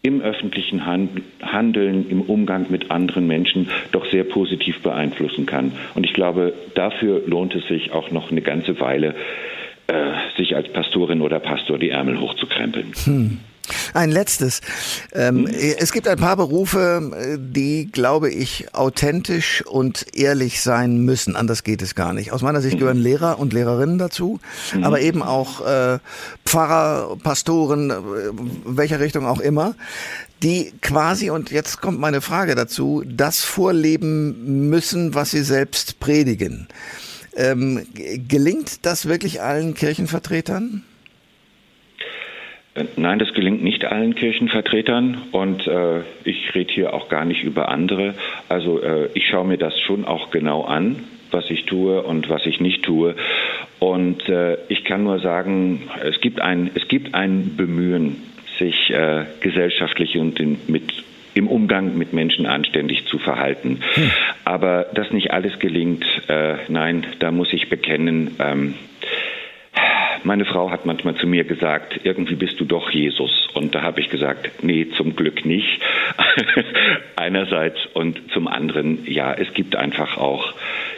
im 0.00 0.22
öffentlichen 0.22 0.86
Handeln, 0.86 2.08
im 2.08 2.22
Umgang 2.22 2.66
mit 2.70 2.90
anderen 2.90 3.26
Menschen 3.26 3.68
doch 3.92 4.10
sehr 4.10 4.24
positiv 4.24 4.80
beeinflussen 4.80 5.44
kann. 5.44 5.72
Und 5.94 6.06
ich 6.06 6.14
glaube, 6.14 6.54
dafür 6.74 7.22
lohnt 7.26 7.54
es 7.54 7.68
sich 7.68 7.92
auch 7.92 8.10
noch 8.12 8.30
eine 8.30 8.40
ganze 8.40 8.80
Weile, 8.80 9.14
äh, 9.88 10.12
sich 10.38 10.56
als 10.56 10.72
Pastorin 10.72 11.20
oder 11.20 11.38
Pastor 11.38 11.78
die 11.78 11.90
Ärmel 11.90 12.18
hochzukrempeln. 12.18 12.92
Hm. 13.04 13.40
Ein 13.96 14.10
letztes. 14.10 14.60
Ähm, 15.14 15.46
hm? 15.46 15.54
Es 15.78 15.90
gibt 15.90 16.06
ein 16.06 16.18
paar 16.18 16.36
Berufe, 16.36 17.38
die, 17.38 17.90
glaube 17.90 18.30
ich, 18.30 18.74
authentisch 18.74 19.64
und 19.66 20.14
ehrlich 20.14 20.60
sein 20.60 20.98
müssen. 20.98 21.34
Anders 21.34 21.64
geht 21.64 21.80
es 21.80 21.94
gar 21.94 22.12
nicht. 22.12 22.30
Aus 22.30 22.42
meiner 22.42 22.60
Sicht 22.60 22.74
hm. 22.74 22.80
gehören 22.80 22.98
Lehrer 22.98 23.38
und 23.38 23.54
Lehrerinnen 23.54 23.96
dazu, 23.96 24.38
mhm. 24.74 24.84
aber 24.84 25.00
eben 25.00 25.22
auch 25.22 25.66
äh, 25.66 25.98
Pfarrer, 26.44 27.16
Pastoren, 27.22 27.90
äh, 27.90 27.94
welcher 28.66 29.00
Richtung 29.00 29.24
auch 29.26 29.40
immer, 29.40 29.74
die 30.42 30.72
quasi, 30.82 31.30
und 31.30 31.50
jetzt 31.50 31.80
kommt 31.80 31.98
meine 31.98 32.20
Frage 32.20 32.54
dazu, 32.54 33.02
das 33.06 33.44
vorleben 33.44 34.68
müssen, 34.68 35.14
was 35.14 35.30
sie 35.30 35.42
selbst 35.42 36.00
predigen. 36.00 36.68
Ähm, 37.34 37.86
gelingt 38.28 38.84
das 38.84 39.06
wirklich 39.06 39.40
allen 39.40 39.72
Kirchenvertretern? 39.72 40.82
Äh, 42.76 42.84
nein, 42.96 43.18
das 43.18 43.32
gelingt 43.34 43.62
nicht 43.62 43.84
allen 43.84 44.14
Kirchenvertretern 44.14 45.18
und 45.32 45.66
äh, 45.66 46.00
ich 46.24 46.54
rede 46.54 46.72
hier 46.72 46.94
auch 46.94 47.08
gar 47.08 47.24
nicht 47.24 47.42
über 47.42 47.68
andere. 47.68 48.14
Also 48.48 48.80
äh, 48.82 49.08
ich 49.14 49.28
schaue 49.28 49.46
mir 49.46 49.58
das 49.58 49.78
schon 49.80 50.04
auch 50.04 50.30
genau 50.30 50.62
an, 50.62 51.04
was 51.30 51.50
ich 51.50 51.64
tue 51.64 52.02
und 52.02 52.28
was 52.28 52.46
ich 52.46 52.60
nicht 52.60 52.84
tue. 52.84 53.16
Und 53.78 54.28
äh, 54.28 54.58
ich 54.68 54.84
kann 54.84 55.04
nur 55.04 55.18
sagen, 55.18 55.88
es 56.04 56.20
gibt 56.20 56.40
ein, 56.40 56.70
es 56.74 56.88
gibt 56.88 57.14
ein 57.14 57.56
Bemühen, 57.56 58.22
sich 58.58 58.90
äh, 58.90 59.24
gesellschaftlich 59.40 60.16
und 60.16 60.40
in, 60.40 60.58
mit 60.66 61.04
im 61.34 61.48
Umgang 61.48 61.98
mit 61.98 62.14
Menschen 62.14 62.46
anständig 62.46 63.04
zu 63.06 63.18
verhalten. 63.18 63.80
Hm. 63.92 64.10
Aber 64.44 64.86
dass 64.94 65.10
nicht 65.10 65.32
alles 65.32 65.58
gelingt, 65.58 66.06
äh, 66.28 66.54
nein, 66.68 67.06
da 67.18 67.30
muss 67.30 67.52
ich 67.52 67.68
bekennen, 67.68 68.36
ähm, 68.38 68.74
meine 70.24 70.44
Frau 70.44 70.70
hat 70.70 70.86
manchmal 70.86 71.16
zu 71.16 71.26
mir 71.26 71.44
gesagt, 71.44 72.00
irgendwie 72.04 72.34
bist 72.34 72.60
du 72.60 72.64
doch 72.64 72.90
Jesus. 72.90 73.48
Und 73.54 73.74
da 73.74 73.82
habe 73.82 74.00
ich 74.00 74.10
gesagt, 74.10 74.62
nee, 74.62 74.88
zum 74.96 75.16
Glück 75.16 75.44
nicht. 75.44 75.80
Einerseits 77.16 77.78
und 77.94 78.20
zum 78.32 78.48
anderen, 78.48 79.06
ja, 79.06 79.32
es 79.32 79.52
gibt 79.54 79.76
einfach 79.76 80.18
auch 80.18 80.54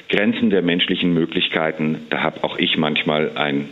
Grenzen 0.08 0.50
der 0.50 0.62
menschlichen 0.62 1.12
Möglichkeiten. 1.12 2.06
Da 2.10 2.22
habe 2.22 2.44
auch 2.44 2.58
ich 2.58 2.76
manchmal 2.76 3.36
ein 3.36 3.68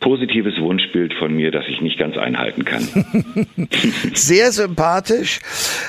positives 0.00 0.54
Wunschbild 0.60 1.12
von 1.14 1.34
mir, 1.34 1.50
das 1.50 1.64
ich 1.68 1.80
nicht 1.80 1.98
ganz 1.98 2.16
einhalten 2.16 2.64
kann. 2.64 2.82
Sehr 4.14 4.52
sympathisch. 4.52 5.40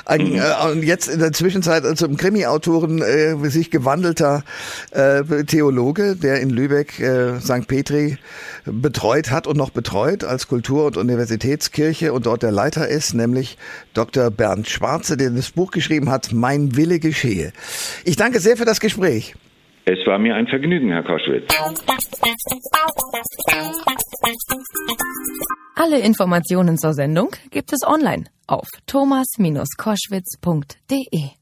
Ein, 0.06 0.30
mhm. 0.30 0.84
äh, 0.84 0.86
jetzt 0.86 1.08
in 1.08 1.20
der 1.20 1.32
Zwischenzeit 1.32 1.84
zum 1.98 2.18
Krimi-Autoren 2.18 3.02
äh, 3.02 3.36
sich 3.50 3.70
gewandelter 3.70 4.44
äh, 4.92 5.44
Theologe, 5.46 6.16
der 6.16 6.42
in 6.42 6.50
Lübeck 6.50 7.00
äh, 7.00 7.40
St. 7.40 7.68
Petri 7.68 8.18
betreut 8.66 9.32
hat 9.32 9.46
und 9.46 9.58
noch 9.58 9.70
betreut 9.70 10.24
als 10.24 10.48
Kultur- 10.48 10.86
und 10.86 10.98
Universitätskirche 10.98 12.12
und 12.12 12.26
dort 12.26 12.44
der 12.44 12.52
Leiter 12.52 12.88
ist, 12.88 13.14
nämlich 13.14 13.58
Dr. 13.94 14.32
Bernd 14.32 14.68
Schwarze, 14.68 15.18
der 15.18 15.30
das 15.30 15.52
Buch 15.52 15.72
geschrieben 15.72 16.10
hat, 16.10 16.32
Mein 16.34 16.76
Wille 16.76 17.00
geschehe. 17.00 17.54
Ich 18.06 18.16
danke 18.16 18.40
sehr 18.40 18.58
für 18.58 18.66
das 18.66 18.80
Gespräch. 18.80 19.36
Es 19.92 19.98
war 20.06 20.20
mir 20.20 20.36
ein 20.36 20.46
Vergnügen, 20.46 20.92
Herr 20.92 21.02
Koschwitz. 21.02 21.52
Alle 25.76 26.00
Informationen 26.02 26.78
zur 26.78 26.94
Sendung 26.94 27.32
gibt 27.50 27.74
es 27.74 27.80
online 27.84 28.26
auf 28.46 28.68
thomas-koschwitz.de. 28.86 31.39